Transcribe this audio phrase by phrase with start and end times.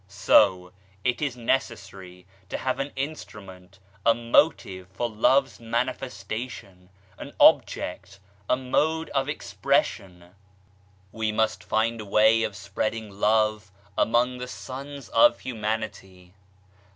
[0.07, 0.71] So,
[1.03, 6.89] it is necessary to have an instrument, a motive for Love's manifestation,
[7.19, 8.19] an object,
[8.49, 10.33] a mode of expression.
[11.11, 16.33] We must find a way of spreading Love among the sons of Humanity.